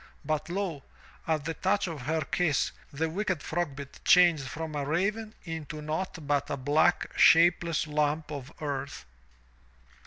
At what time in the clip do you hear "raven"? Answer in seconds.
4.83-5.35